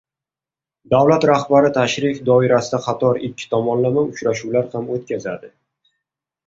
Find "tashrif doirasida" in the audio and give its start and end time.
1.75-2.81